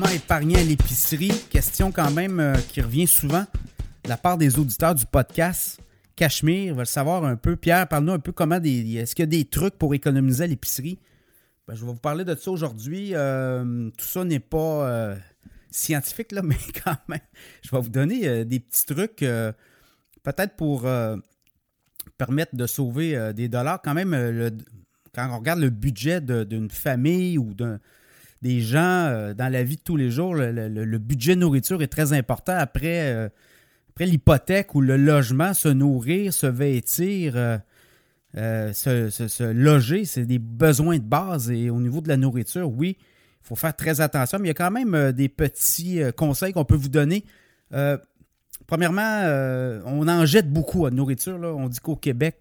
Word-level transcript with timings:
Comment 0.00 0.12
épargner 0.12 0.58
à 0.58 0.62
l'épicerie? 0.62 1.32
Question 1.50 1.90
quand 1.90 2.12
même 2.12 2.38
euh, 2.38 2.54
qui 2.68 2.80
revient 2.80 3.08
souvent 3.08 3.44
de 4.04 4.08
la 4.08 4.16
part 4.16 4.38
des 4.38 4.56
auditeurs 4.56 4.94
du 4.94 5.04
podcast. 5.04 5.80
Cachemire 6.14 6.76
veulent 6.76 6.86
savoir 6.86 7.24
un 7.24 7.34
peu. 7.34 7.56
Pierre, 7.56 7.88
parle-nous 7.88 8.12
un 8.12 8.20
peu 8.20 8.30
comment 8.30 8.60
des. 8.60 8.94
Est-ce 8.94 9.16
qu'il 9.16 9.24
y 9.24 9.26
a 9.26 9.26
des 9.26 9.44
trucs 9.44 9.76
pour 9.76 9.94
économiser 9.94 10.44
à 10.44 10.46
l'épicerie? 10.46 11.00
Ben, 11.66 11.74
je 11.74 11.80
vais 11.80 11.90
vous 11.90 11.98
parler 11.98 12.24
de 12.24 12.36
ça 12.36 12.48
aujourd'hui. 12.48 13.10
Euh, 13.12 13.90
tout 13.98 14.04
ça 14.04 14.22
n'est 14.22 14.38
pas 14.38 14.88
euh, 14.88 15.16
scientifique, 15.72 16.30
là, 16.30 16.42
mais 16.44 16.58
quand 16.84 16.96
même, 17.08 17.18
je 17.62 17.70
vais 17.72 17.80
vous 17.80 17.88
donner 17.90 18.44
des 18.44 18.60
petits 18.60 18.86
trucs, 18.86 19.16
peut-être 19.16 20.54
pour 20.54 20.86
permettre 22.16 22.54
de 22.54 22.66
sauver 22.68 23.32
des 23.34 23.48
dollars. 23.48 23.82
Quand 23.82 23.94
même, 23.94 24.16
quand 25.12 25.28
on 25.28 25.38
regarde 25.40 25.58
le 25.58 25.70
budget 25.70 26.20
d'une 26.20 26.70
famille 26.70 27.36
ou 27.36 27.52
d'un 27.52 27.80
des 28.42 28.60
gens 28.60 29.06
euh, 29.06 29.34
dans 29.34 29.52
la 29.52 29.62
vie 29.62 29.76
de 29.76 29.82
tous 29.82 29.96
les 29.96 30.10
jours, 30.10 30.34
le, 30.34 30.98
budget 30.98 31.36
nourriture 31.36 31.82
est 31.82 31.88
très 31.88 32.12
important. 32.12 32.54
Après, 32.56 33.12
euh, 33.12 33.28
après 33.90 34.06
l'hypothèque 34.06 34.74
ou 34.74 34.80
le 34.80 34.96
logement, 34.96 35.54
se 35.54 35.68
nourrir, 35.68 36.32
se 36.32 36.46
vêtir, 36.46 37.34
euh, 38.36 38.72
se, 38.72 39.52
loger, 39.52 40.04
c'est 40.04 40.24
des 40.24 40.38
besoins 40.38 40.98
de 40.98 41.02
base. 41.02 41.50
Et 41.50 41.70
au 41.70 41.80
niveau 41.80 42.00
de 42.00 42.08
la 42.08 42.16
nourriture, 42.16 42.70
oui, 42.70 42.96
il 43.00 43.46
faut 43.46 43.56
faire 43.56 43.74
très 43.74 44.00
attention. 44.00 44.38
Mais 44.38 44.46
il 44.46 44.48
y 44.48 44.50
a 44.52 44.54
quand 44.54 44.70
même 44.70 45.12
des 45.12 45.28
petits 45.28 46.00
conseils 46.16 46.52
qu'on 46.52 46.64
peut 46.64 46.76
vous 46.76 46.88
donner. 46.88 47.24
premièrement, 48.68 49.24
on 49.84 50.06
en 50.06 50.26
jette 50.26 50.48
beaucoup 50.52 50.86
à 50.86 50.90
nourriture. 50.92 51.38
On 51.40 51.68
dit 51.68 51.80
qu'au 51.80 51.96
Québec, 51.96 52.40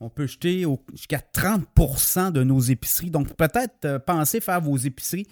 on 0.00 0.08
peut 0.08 0.26
jeter 0.26 0.64
jusqu'à 0.92 1.18
30% 1.18 2.32
de 2.32 2.44
nos 2.44 2.60
épiceries. 2.60 3.10
Donc, 3.10 3.34
peut-être 3.34 3.84
euh, 3.84 3.98
pensez 3.98 4.40
faire 4.40 4.60
vos 4.60 4.76
épiceries 4.76 5.26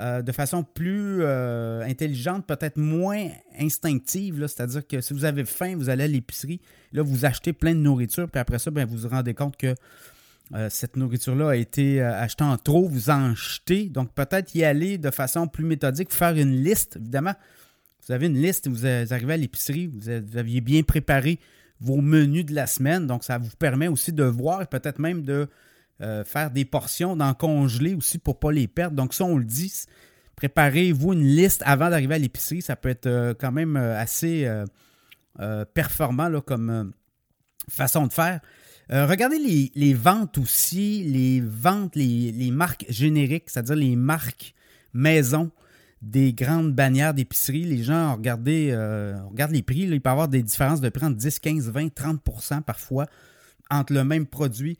euh, 0.00 0.22
de 0.22 0.32
façon 0.32 0.62
plus 0.62 1.18
euh, 1.22 1.82
intelligente, 1.82 2.46
peut-être 2.46 2.76
moins 2.76 3.28
instinctive. 3.58 4.46
C'est-à-dire 4.46 4.86
que 4.86 5.00
si 5.00 5.12
vous 5.12 5.24
avez 5.24 5.44
faim, 5.44 5.74
vous 5.76 5.88
allez 5.88 6.04
à 6.04 6.08
l'épicerie, 6.08 6.60
là, 6.92 7.02
vous 7.02 7.24
achetez 7.24 7.52
plein 7.52 7.74
de 7.74 7.80
nourriture, 7.80 8.28
puis 8.28 8.40
après 8.40 8.58
ça, 8.58 8.70
bien, 8.70 8.86
vous 8.86 8.96
vous 8.96 9.08
rendez 9.08 9.34
compte 9.34 9.56
que 9.56 9.74
cette 10.70 10.96
nourriture-là 10.96 11.50
a 11.50 11.56
été 11.56 12.00
achetée 12.00 12.42
en 12.42 12.56
trop, 12.56 12.88
vous 12.88 13.10
en 13.10 13.34
jetez. 13.34 13.90
Donc, 13.90 14.14
peut-être 14.14 14.54
y 14.54 14.64
aller 14.64 14.96
de 14.96 15.10
façon 15.10 15.46
plus 15.46 15.66
méthodique, 15.66 16.10
faire 16.10 16.34
une 16.34 16.62
liste, 16.64 16.96
évidemment. 16.96 17.34
Vous 18.06 18.14
avez 18.14 18.28
une 18.28 18.40
liste, 18.40 18.66
vous 18.66 18.86
arrivez 18.86 19.34
à 19.34 19.36
l'épicerie, 19.36 19.88
vous 19.88 20.08
aviez 20.38 20.62
bien 20.62 20.82
préparé 20.84 21.38
vos 21.80 22.00
menus 22.00 22.46
de 22.46 22.54
la 22.54 22.66
semaine. 22.66 23.06
Donc, 23.06 23.24
ça 23.24 23.38
vous 23.38 23.50
permet 23.58 23.88
aussi 23.88 24.12
de 24.12 24.24
voir, 24.24 24.66
peut-être 24.66 24.98
même 24.98 25.22
de 25.22 25.48
euh, 26.00 26.24
faire 26.24 26.50
des 26.50 26.64
portions, 26.64 27.16
d'en 27.16 27.34
congeler 27.34 27.94
aussi 27.94 28.18
pour 28.18 28.34
ne 28.34 28.38
pas 28.38 28.52
les 28.52 28.68
perdre. 28.68 28.96
Donc, 28.96 29.14
ça, 29.14 29.24
on 29.24 29.36
le 29.36 29.44
dit, 29.44 29.72
préparez-vous 30.36 31.12
une 31.12 31.24
liste 31.24 31.62
avant 31.66 31.90
d'arriver 31.90 32.16
à 32.16 32.18
l'épicerie. 32.18 32.62
Ça 32.62 32.76
peut 32.76 32.88
être 32.88 33.06
euh, 33.06 33.34
quand 33.38 33.52
même 33.52 33.76
euh, 33.76 33.98
assez 33.98 34.48
performant 35.72 36.28
là, 36.28 36.40
comme 36.40 36.92
façon 37.70 38.08
de 38.08 38.12
faire. 38.12 38.40
regardez 38.90 39.38
les, 39.72 39.94
ventes 39.94 40.36
aussi, 40.38 41.04
les 41.04 41.40
ventes, 41.40 41.94
les, 41.94 42.32
les 42.32 42.50
marques 42.50 42.86
génériques, 42.88 43.44
c'est-à-dire 43.46 43.76
les 43.76 43.94
marques 43.94 44.52
maison 44.92 45.52
des 46.02 46.32
grandes 46.32 46.72
bannières 46.74 47.14
d'épicerie. 47.14 47.64
Les 47.64 47.82
gens 47.82 48.18
euh, 48.24 49.22
regardent 49.30 49.52
les 49.52 49.62
prix. 49.62 49.80
il 49.80 50.00
peut 50.00 50.08
y 50.08 50.12
avoir 50.12 50.28
des 50.28 50.42
différences 50.42 50.80
de 50.80 50.88
prix 50.88 51.06
entre 51.06 51.16
10, 51.16 51.38
15, 51.38 51.70
20, 51.70 51.86
30% 51.86 52.62
parfois 52.62 53.06
entre 53.70 53.92
le 53.92 54.04
même 54.04 54.26
produit. 54.26 54.78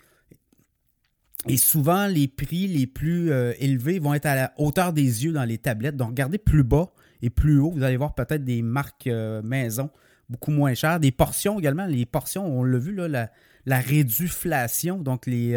Et 1.47 1.57
souvent, 1.57 2.07
les 2.07 2.29
prix 2.29 2.67
les 2.67 2.87
plus 2.87 3.31
euh, 3.31 3.53
élevés 3.59 3.99
vont 3.99 4.15
être 4.15 4.27
à 4.27 4.35
la 4.35 4.53
hauteur 4.59 4.93
des 4.93 5.25
yeux 5.25 5.33
dans 5.33 5.45
les 5.45 5.59
tablettes. 5.59 5.97
Donc, 5.97 6.11
regardez 6.11 6.39
plus 6.39 6.65
bas 6.65 6.91
et 7.23 7.31
plus 7.31 7.59
haut. 7.59 7.71
Vous 7.71 7.83
allez 7.83 7.97
voir 7.97 8.15
peut-être 8.15 8.45
des 8.45 8.63
marques 8.63 9.07
euh, 9.07 9.43
maison 9.43 9.91
beaucoup 10.29 10.51
moins 10.51 10.75
chères. 10.75 11.01
Des 11.01 11.13
portions 11.13 11.59
également. 11.59 11.87
Les 11.87 12.07
portions, 12.07 12.45
on 12.45 12.63
l'a 12.65 12.79
vu, 12.79 12.95
là, 12.95 13.09
la, 13.09 13.31
la 13.67 13.79
réduflation. 13.79 14.99
Donc, 14.99 15.27
les, 15.27 15.57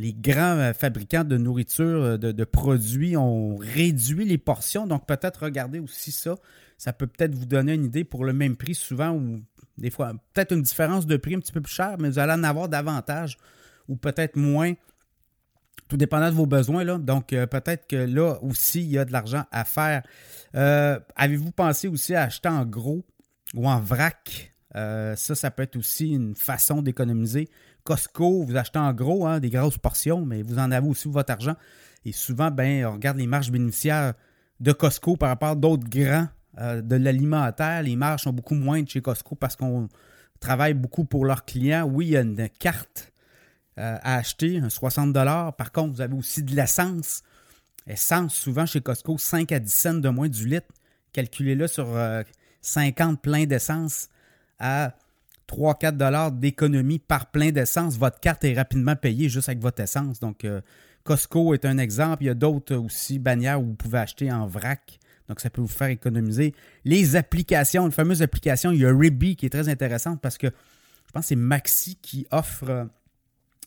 les 0.00 0.14
grands 0.14 0.56
euh, 0.58 0.72
fabricants 0.72 1.24
de 1.24 1.36
nourriture, 1.36 1.84
euh, 1.84 2.16
de, 2.16 2.44
produits 2.44 3.16
ont 3.16 3.56
réduit 3.56 4.24
les 4.24 4.38
portions. 4.38 4.86
Donc, 4.86 5.06
peut-être 5.06 5.44
regarder 5.44 5.78
aussi 5.78 6.10
ça. 6.10 6.36
Ça 6.78 6.92
peut 6.92 7.06
peut-être 7.06 7.34
vous 7.34 7.44
donner 7.44 7.74
une 7.74 7.84
idée 7.84 8.04
pour 8.04 8.24
le 8.24 8.32
même 8.32 8.56
prix 8.56 8.74
souvent 8.74 9.10
ou 9.10 9.42
des 9.76 9.90
fois, 9.90 10.12
peut-être 10.32 10.52
une 10.52 10.62
différence 10.62 11.06
de 11.06 11.16
prix 11.16 11.34
un 11.34 11.40
petit 11.40 11.52
peu 11.52 11.60
plus 11.60 11.72
cher, 11.72 11.96
mais 11.98 12.08
vous 12.08 12.18
allez 12.18 12.32
en 12.32 12.44
avoir 12.44 12.68
davantage 12.68 13.36
ou 13.88 13.96
peut-être 13.96 14.36
moins, 14.36 14.72
tout 15.88 15.96
dépendant 15.96 16.30
de 16.30 16.34
vos 16.34 16.46
besoins. 16.46 16.84
Là. 16.84 16.96
Donc, 16.98 17.32
euh, 17.32 17.46
peut-être 17.46 17.86
que 17.86 17.96
là 17.96 18.38
aussi, 18.42 18.80
il 18.80 18.90
y 18.90 18.98
a 18.98 19.04
de 19.04 19.12
l'argent 19.12 19.44
à 19.50 19.64
faire. 19.64 20.02
Avez-vous 20.54 21.52
pensé 21.52 21.88
aussi 21.88 22.14
à 22.14 22.22
acheter 22.22 22.48
en 22.48 22.64
gros 22.64 23.04
ou 23.54 23.68
en 23.68 23.80
vrac? 23.80 24.46
ça, 24.72 25.34
ça 25.34 25.50
peut 25.50 25.64
être 25.64 25.76
aussi 25.76 26.10
une 26.10 26.36
façon 26.36 26.80
d'économiser. 26.80 27.48
Costco, 27.84 28.44
vous 28.44 28.56
achetez 28.56 28.78
en 28.78 28.92
gros 28.92 29.26
hein, 29.26 29.40
des 29.40 29.50
grosses 29.50 29.78
portions, 29.78 30.24
mais 30.24 30.42
vous 30.42 30.58
en 30.58 30.70
avez 30.70 30.88
aussi 30.88 31.08
votre 31.08 31.32
argent. 31.32 31.54
Et 32.04 32.12
souvent, 32.12 32.50
ben, 32.50 32.86
on 32.86 32.92
regarde 32.92 33.18
les 33.18 33.26
marges 33.26 33.50
bénéficiaires 33.50 34.14
de 34.60 34.72
Costco 34.72 35.16
par 35.16 35.28
rapport 35.30 35.50
à 35.50 35.54
d'autres 35.54 35.88
grands 35.88 36.28
euh, 36.58 36.82
de 36.82 36.96
l'alimentaire. 36.96 37.82
Les 37.82 37.96
marges 37.96 38.22
sont 38.22 38.32
beaucoup 38.32 38.54
moindres 38.54 38.88
chez 38.88 39.00
Costco 39.00 39.34
parce 39.34 39.56
qu'on 39.56 39.88
travaille 40.40 40.74
beaucoup 40.74 41.04
pour 41.04 41.24
leurs 41.24 41.44
clients. 41.44 41.84
Oui, 41.84 42.06
il 42.06 42.10
y 42.12 42.16
a 42.16 42.22
une 42.22 42.48
carte 42.58 43.12
euh, 43.78 43.96
à 44.02 44.16
acheter, 44.16 44.58
un 44.58 44.68
60 44.68 45.14
Par 45.14 45.72
contre, 45.72 45.94
vous 45.94 46.00
avez 46.00 46.14
aussi 46.14 46.42
de 46.42 46.54
l'essence. 46.54 47.22
Essence, 47.86 48.34
souvent 48.34 48.66
chez 48.66 48.80
Costco, 48.80 49.16
5 49.16 49.52
à 49.52 49.58
10 49.58 49.72
cents 49.72 49.94
de 49.94 50.08
moins 50.08 50.28
du 50.28 50.46
litre. 50.46 50.68
Calculez-le 51.12 51.66
sur 51.66 51.88
50 52.60 53.12
euh, 53.12 53.16
pleins 53.16 53.46
d'essence 53.46 54.08
à 54.58 54.94
3-4 55.50 55.96
dollars 55.96 56.32
d'économie 56.32 56.98
par 56.98 57.30
plein 57.30 57.50
d'essence, 57.50 57.96
votre 57.96 58.20
carte 58.20 58.44
est 58.44 58.54
rapidement 58.54 58.94
payée 58.94 59.28
juste 59.28 59.48
avec 59.48 59.60
votre 59.60 59.82
essence. 59.82 60.20
Donc, 60.20 60.44
euh, 60.44 60.60
Costco 61.02 61.54
est 61.54 61.64
un 61.64 61.78
exemple. 61.78 62.22
Il 62.22 62.26
y 62.26 62.30
a 62.30 62.34
d'autres 62.34 62.76
aussi 62.76 63.18
bannières 63.18 63.60
où 63.60 63.66
vous 63.66 63.74
pouvez 63.74 63.98
acheter 63.98 64.30
en 64.30 64.46
vrac. 64.46 64.98
Donc, 65.28 65.40
ça 65.40 65.50
peut 65.50 65.60
vous 65.60 65.68
faire 65.68 65.88
économiser. 65.88 66.54
Les 66.84 67.16
applications, 67.16 67.86
une 67.86 67.92
fameuse 67.92 68.22
application, 68.22 68.70
il 68.70 68.80
y 68.80 68.86
a 68.86 68.96
Ribby 68.96 69.36
qui 69.36 69.46
est 69.46 69.50
très 69.50 69.68
intéressante 69.68 70.20
parce 70.20 70.38
que 70.38 70.46
je 70.46 71.12
pense 71.12 71.24
que 71.24 71.28
c'est 71.28 71.36
Maxi 71.36 71.96
qui 71.96 72.26
offre 72.30 72.88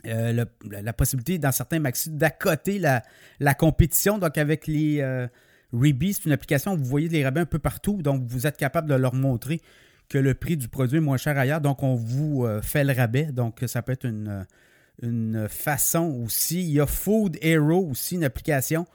euh, 0.06 0.46
la 0.70 0.94
possibilité 0.94 1.38
dans 1.38 1.52
certains 1.52 1.80
Maxi 1.80 2.12
d'accoter 2.12 2.80
la, 2.80 3.54
compétition. 3.56 4.20
Donc, 4.20 4.38
avec 4.38 4.68
les 4.68 5.02
euh, 5.02 5.28
c'est 5.74 6.26
une 6.26 6.32
application 6.32 6.74
où 6.74 6.78
vous 6.78 6.86
voyez 6.86 7.10
les 7.10 7.24
rabais 7.24 7.42
un 7.42 7.46
peu 7.46 7.60
partout. 7.60 8.02
Donc, 8.02 8.24
vous 8.26 8.48
êtes 8.48 8.58
capable 8.58 8.88
de 8.88 8.96
leur 8.96 9.14
montrer 9.14 9.62
que 10.10 10.18
le 10.18 10.34
prix 10.34 10.58
du 10.58 10.68
produit 10.68 10.98
est 10.98 11.02
moins 11.02 11.18
cher 11.18 11.38
ailleurs. 11.38 11.62
Donc, 11.62 11.84
on 11.84 11.96
vous 11.96 12.46
euh, 12.46 12.62
fait 12.62 12.84
le 12.84 12.94
rabais. 12.94 13.26
Donc, 13.26 13.64
ça 13.68 13.82
peut 13.82 13.94
être 13.94 14.06
une, 14.06 14.28
euh, 14.28 14.44
une 15.02 15.48
façon 15.50 16.22
aussi. 16.24 16.62
Il 16.62 16.72
y 16.72 16.80
a 16.80 16.86
Food 16.86 17.38
Hero 17.42 17.88
aussi, 17.90 18.16
une 18.16 18.24
application 18.24 18.86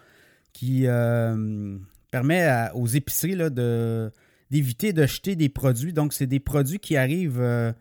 qui 0.52 0.86
euh, 0.86 1.76
permet 2.10 2.68
aux 2.74 2.86
épiceries 2.86 3.36
de, 3.36 4.10
d'éviter 4.50 4.92
de 4.92 5.06
jeter 5.06 5.36
des 5.36 5.48
produits. 5.48 5.92
Donc, 5.92 6.12
c'est 6.12 6.26
des 6.26 6.41
produits 6.41 6.78
qui 6.78 6.97
arrivent. 6.97 7.74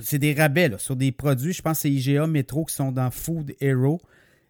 c'est 0.00 0.18
des 0.18 0.34
rabais 0.34 0.72
sur 0.78 0.96
des 0.96 1.12
produits. 1.12 1.52
Je 1.52 1.62
pense 1.62 1.78
que 1.78 1.82
c'est 1.82 1.90
IGA 1.90 2.26
Métro 2.26 2.64
qui 2.64 2.74
sont 2.74 2.92
dans 2.92 3.10
Food 3.10 3.54
Hero. 3.60 4.00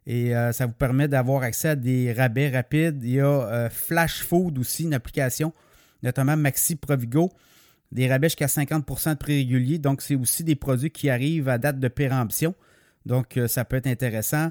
Et 0.06 0.32
ça 0.52 0.66
vous 0.66 0.72
permet 0.72 1.06
d'avoir 1.06 1.42
accès 1.42 1.68
à 1.68 1.76
des 1.76 2.12
rabais 2.12 2.50
rapides. 2.50 3.00
Il 3.02 3.10
y 3.10 3.20
a 3.20 3.68
Flash 3.70 4.22
Food 4.22 4.58
aussi, 4.58 4.84
une 4.84 4.94
application, 4.94 5.52
notamment 6.02 6.36
Maxi 6.36 6.76
Provigo 6.76 7.30
des 7.92 8.08
rabais 8.08 8.28
jusqu'à 8.28 8.46
50% 8.46 9.12
de 9.12 9.18
prix 9.18 9.36
régulier. 9.36 9.78
Donc, 9.78 10.00
c'est 10.00 10.14
aussi 10.14 10.42
des 10.42 10.56
produits 10.56 10.90
qui 10.90 11.10
arrivent 11.10 11.48
à 11.48 11.58
date 11.58 11.78
de 11.78 11.88
péremption. 11.88 12.54
Donc, 13.04 13.36
euh, 13.36 13.46
ça 13.46 13.64
peut 13.64 13.76
être 13.76 13.86
intéressant. 13.86 14.50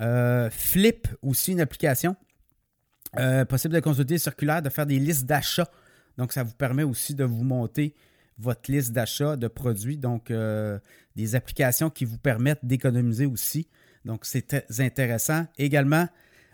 Euh, 0.00 0.48
Flip, 0.50 1.06
aussi 1.22 1.52
une 1.52 1.60
application. 1.60 2.16
Euh, 3.18 3.44
possible 3.44 3.74
de 3.74 3.80
consulter 3.80 4.18
circulaire, 4.18 4.62
de 4.62 4.70
faire 4.70 4.86
des 4.86 4.98
listes 4.98 5.26
d'achat. 5.26 5.68
Donc, 6.16 6.32
ça 6.32 6.42
vous 6.42 6.54
permet 6.54 6.82
aussi 6.82 7.14
de 7.14 7.24
vous 7.24 7.44
monter 7.44 7.94
votre 8.38 8.72
liste 8.72 8.92
d'achat 8.92 9.36
de 9.36 9.48
produits. 9.48 9.98
Donc, 9.98 10.32
des 11.16 11.34
applications 11.34 11.90
qui 11.90 12.06
vous 12.06 12.18
permettent 12.18 12.64
d'économiser 12.64 13.26
aussi. 13.26 13.68
Donc, 14.06 14.24
c'est 14.24 14.46
très 14.46 14.80
intéressant. 14.80 15.46
Également, 15.58 16.08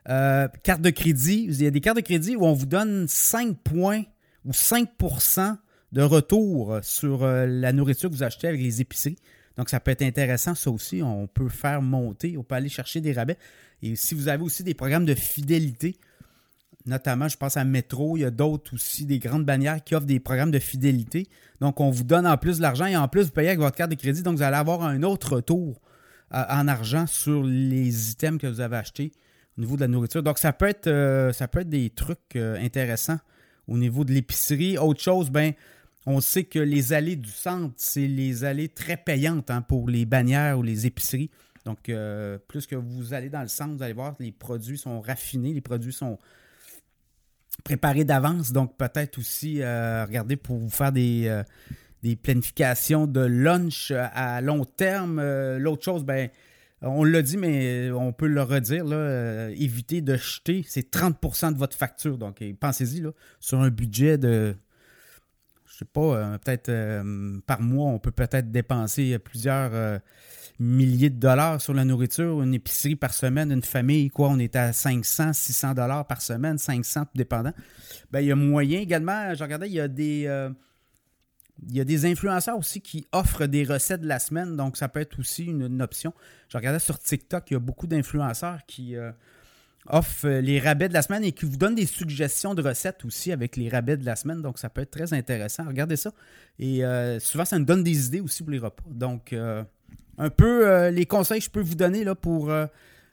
carte 0.05 0.81
de 0.81 0.91
crédit. 0.91 1.47
Il 1.49 1.62
y 1.62 1.67
a 1.67 1.71
des 1.71 1.81
cartes 1.81 1.99
de 1.99 2.03
crédit 2.03 2.35
où 2.35 2.45
on 2.45 2.55
vous 2.55 2.67
donne 2.67 3.06
5 3.06 3.56
points 3.59 4.03
ou 4.45 4.53
5 4.53 4.89
de 5.93 6.03
retour 6.03 6.79
sur 6.83 7.23
euh, 7.23 7.47
la 7.47 7.73
nourriture 7.73 8.11
que 8.11 8.15
vous 8.15 8.23
achetez 8.23 8.49
avec 8.49 8.61
les 8.61 8.81
épiceries. 8.81 9.19
Donc, 9.56 9.71
ça 9.71 9.81
peut 9.81 9.91
être 9.91 10.03
intéressant, 10.03 10.55
ça 10.55 10.71
aussi. 10.71 11.03
On 11.03 11.27
peut 11.27 11.49
faire 11.49 11.81
monter, 11.81 12.37
on 12.37 12.43
peut 12.43 12.55
aller 12.55 12.69
chercher 12.69 13.00
des 13.00 13.12
rabais. 13.12 13.38
Et 13.83 13.97
si 13.97 14.15
vous 14.15 14.29
avez 14.29 14.43
aussi 14.43 14.62
des 14.62 14.75
programmes 14.75 15.06
de 15.06 15.15
fidélité, 15.15 15.97
notamment, 16.85 17.29
je 17.29 17.37
pense 17.37 17.56
à 17.56 17.65
Metro, 17.65 18.17
il 18.17 18.21
y 18.21 18.25
a 18.25 18.31
d'autres 18.31 18.75
aussi, 18.75 19.06
des 19.06 19.19
grandes 19.19 19.44
bannières 19.44 19.83
qui 19.83 19.94
offrent 19.94 20.06
des 20.06 20.21
programmes 20.21 20.50
de 20.50 20.59
fidélité. 20.59 21.29
Donc, 21.61 21.81
on 21.81 21.91
vous 21.91 22.05
donne 22.05 22.27
en 22.27 22.37
plus 22.37 22.59
de 22.59 22.62
l'argent 22.62 22.87
et 22.87 22.97
en 22.97 23.09
plus, 23.09 23.25
vous 23.25 23.31
payez 23.31 23.49
avec 23.49 23.61
votre 23.61 23.77
carte 23.77 23.91
de 23.91 23.97
crédit. 23.97 24.23
Donc, 24.23 24.37
vous 24.37 24.43
allez 24.43 24.56
avoir 24.56 24.83
un 24.83 25.03
autre 25.03 25.37
retour 25.37 25.81
euh, 26.35 26.44
en 26.50 26.69
argent 26.69 27.06
sur 27.06 27.43
les 27.43 28.11
items 28.11 28.41
que 28.41 28.47
vous 28.47 28.61
avez 28.61 28.77
achetés 28.77 29.12
au 29.56 29.62
niveau 29.62 29.77
de 29.77 29.81
la 29.81 29.88
nourriture. 29.88 30.23
Donc, 30.23 30.38
ça 30.38 30.53
peut 30.53 30.67
être, 30.67 30.88
euh, 30.88 31.33
ça 31.33 31.49
peut 31.49 31.61
être 31.61 31.71
des 31.71 31.88
trucs 31.88 32.37
intéressants 32.37 33.19
au 33.69 33.77
niveau 33.77 34.05
de 34.05 34.13
l'épicerie. 34.13 34.79
Autre 34.79 35.01
chose, 35.01 35.31
ben, 35.31 35.53
on 36.07 36.21
sait 36.21 36.45
que 36.45 36.59
les 36.59 36.93
allées 36.93 37.17
du 37.17 37.31
centre, 37.31 37.75
c'est 37.77 38.07
les 38.07 38.45
allées 38.45 38.69
très 38.69 38.97
payantes 38.97 39.51
hein, 39.51 39.63
pour 39.63 39.89
les 39.89 40.05
bannières 40.05 40.59
ou 40.59 40.63
les 40.63 40.87
épiceries. 40.87 41.31
Donc, 41.65 41.89
euh, 41.89 42.39
plus 42.47 42.67
que 42.67 42.77
vous 42.77 43.13
allez 43.13 43.29
dans 43.29 43.43
le 43.43 43.49
centre, 43.49 43.75
vous 43.75 43.83
allez 43.83 43.93
voir, 43.93 44.15
les 44.21 44.31
produits 44.31 44.79
sont 44.79 45.01
raffinés, 45.01 45.53
les 45.53 45.61
produits 45.61 45.93
sont 45.93 46.19
préparés 47.65 48.05
d'avance. 48.05 48.53
Donc, 48.53 48.77
peut-être 48.77 49.19
aussi 49.19 49.57
regarder 49.59 50.37
pour 50.37 50.59
vous 50.59 50.71
faire 50.71 50.93
des, 50.93 51.43
des 52.05 52.15
planifications 52.15 53.09
de 53.09 53.21
lunch 53.21 53.91
à 53.97 54.41
long 54.41 54.65
terme. 54.65 55.21
L'autre 55.57 55.83
chose, 55.83 56.05
ben, 56.05 56.29
on 56.88 57.05
l'a 57.05 57.23
dit, 57.23 57.37
mais 57.37 57.91
on 57.91 58.12
peut 58.12 58.27
le 58.27 58.43
redire, 58.43 58.85
euh, 58.91 59.49
éviter 59.56 60.00
de 60.00 60.17
jeter, 60.17 60.65
c'est 60.67 60.91
30% 60.91 61.53
de 61.53 61.59
votre 61.59 61.77
facture. 61.77 62.19
Donc, 62.19 62.43
pensez-y, 62.61 63.03
sur 63.41 63.61
un 63.61 63.71
budget 63.71 64.19
de, 64.19 64.55
je 65.67 65.77
sais 65.79 65.85
pas, 65.85 66.00
euh, 66.00 66.38
peut-être 66.38 66.69
euh, 66.69 67.38
par 67.47 67.61
mois, 67.61 67.91
on 67.91 67.99
peut 67.99 68.11
peut-être 68.11 68.50
dépenser 68.50 69.19
plusieurs 69.19 70.00
milliers 70.59 71.11
de 71.11 71.19
dollars 71.19 71.61
sur 71.61 71.75
la 71.75 71.85
nourriture, 71.85 72.43
une 72.43 72.55
épicerie 72.55 72.97
par 72.97 73.12
semaine, 73.12 73.53
une 73.53 73.62
famille, 73.62 74.09
quoi, 74.09 74.29
on 74.29 74.38
est 74.38 74.56
à 74.56 74.73
500, 74.73 75.33
600 75.33 75.75
dollars 75.75 76.06
par 76.06 76.23
semaine, 76.23 76.56
500, 76.56 77.05
dépendant. 77.15 77.53
Ben, 78.11 78.21
il 78.21 78.29
y 78.29 78.33
a 78.33 78.37
moyen 78.37 78.81
également, 78.81 79.35
je 79.35 79.43
regardais, 79.43 79.69
il 79.69 79.75
y 79.75 79.81
a 79.81 79.88
des 79.88 80.27
il 81.62 81.76
y 81.76 81.81
a 81.81 81.85
des 81.85 82.05
influenceurs 82.05 82.58
aussi 82.58 82.81
qui 82.81 83.06
offrent 83.12 83.47
des 83.47 83.64
recettes 83.64 84.03
de 84.03 84.06
la 84.06 84.19
semaine, 84.19 84.56
donc 84.56 84.76
ça 84.76 84.88
peut 84.88 85.00
être 85.00 85.19
aussi 85.19 85.44
une, 85.44 85.82
option. 85.82 86.12
Je 86.49 86.56
regardais 86.56 86.79
sur 86.79 86.99
TikTok, 86.99 87.50
il 87.50 87.55
y 87.55 87.56
a 87.56 87.61
beaucoup 87.61 87.87
d'influenceurs 87.87 88.61
qui 88.67 88.97
euh, 88.97 89.11
offrent 89.87 90.29
les 90.29 90.61
rabais 90.61 90.88
de 90.88 90.93
la 90.93 91.03
semaine 91.03 91.25
et 91.25 91.32
qui 91.32 91.47
vous 91.47 91.56
donnent 91.56 91.75
des 91.75 91.87
suggestions 91.87 92.55
de 92.55 92.62
recettes 92.62 93.05
aussi 93.05 93.32
avec 93.32 93.56
les 93.56 93.69
rabais 93.69 93.97
de 93.97 94.05
la 94.05 94.17
semaine, 94.17 94.43
donc 94.43 94.58
ça 94.58 94.69
peut 94.69 94.82
être 94.82 94.91
très 94.91 95.14
intéressant. 95.14 95.67
Regardez 95.67 95.97
ça. 95.97 96.12
Et 96.58 96.85
euh, 96.85 97.19
souvent, 97.20 97.44
ça 97.44 97.59
nous 97.59 97.64
donne 97.64 97.82
des 97.82 98.06
idées 98.06 98.20
aussi 98.20 98.43
pour 98.43 98.52
les 98.52 98.59
repas. 98.59 98.85
Donc, 98.91 99.32
euh, 99.32 99.64
un 100.19 100.31
peu 100.31 100.88
les 100.88 101.05
conseils 101.05 101.41
que 101.41 101.44
je 101.47 101.50
peux 101.50 101.61
vous 101.61 101.75
donner 101.75 102.02
là, 102.02 102.14
pour 102.14 102.50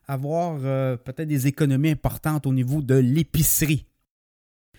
avoir 0.08 0.58
peut-être 1.00 1.28
des 1.28 1.48
économies 1.48 1.90
importantes 1.90 2.48
au 2.48 2.54
niveau 2.54 2.82
de 2.82 2.96
l'épicerie. 2.96 3.86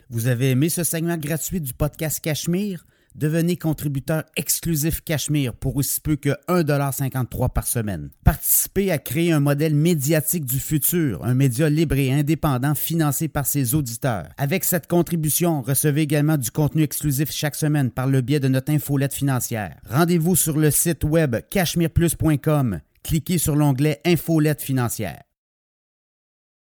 Vous 0.08 0.26
avez 0.26 0.50
aimé 0.50 0.70
ce 0.70 0.84
segment 0.84 1.18
gratuit 1.18 1.60
du 1.60 1.74
podcast 1.74 2.20
Cachemire? 2.20 2.86
Devenez 3.14 3.56
contributeur 3.56 4.24
exclusif 4.36 5.00
Cachemire 5.00 5.54
pour 5.54 5.76
aussi 5.76 6.00
peu 6.00 6.16
que 6.16 6.30
1,53$ 6.48 7.48
par 7.48 7.66
semaine. 7.66 8.10
Participez 8.24 8.90
à 8.90 8.98
créer 8.98 9.30
un 9.30 9.38
modèle 9.38 9.74
médiatique 9.74 10.44
du 10.44 10.58
futur, 10.58 11.24
un 11.24 11.34
média 11.34 11.70
libre 11.70 11.96
et 11.96 12.12
indépendant 12.12 12.74
financé 12.74 13.28
par 13.28 13.46
ses 13.46 13.76
auditeurs. 13.76 14.28
Avec 14.36 14.64
cette 14.64 14.88
contribution, 14.88 15.62
recevez 15.62 16.02
également 16.02 16.36
du 16.36 16.50
contenu 16.50 16.82
exclusif 16.82 17.30
chaque 17.30 17.54
semaine 17.54 17.92
par 17.92 18.08
le 18.08 18.20
biais 18.20 18.40
de 18.40 18.48
notre 18.48 18.72
infolette 18.72 19.14
financière. 19.14 19.76
Rendez-vous 19.88 20.34
sur 20.34 20.58
le 20.58 20.72
site 20.72 21.04
web 21.04 21.36
cachemireplus.com. 21.50 22.80
Cliquez 23.04 23.38
sur 23.38 23.54
l'onglet 23.54 24.00
Infolette 24.04 24.62
financière. 24.62 25.22